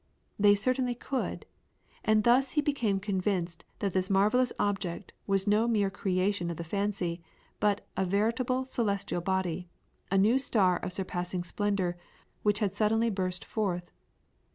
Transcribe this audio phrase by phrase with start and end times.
[0.39, 1.45] They certainly could,
[2.03, 6.63] and thus he became convinced that this marvellous object was no mere creation of the
[6.63, 7.21] fancy,
[7.59, 9.69] but a veritable celestial body
[10.09, 11.97] a new star of surpassing splendour
[12.41, 13.91] which had suddenly burst forth.